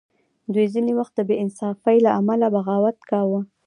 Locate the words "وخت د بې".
0.99-1.35